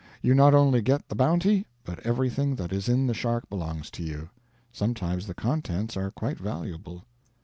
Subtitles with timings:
[0.23, 4.03] You not only get the bounty, but everything that is in the shark belongs to
[4.03, 4.29] you.
[4.71, 7.05] Sometimes the contents are quite valuable.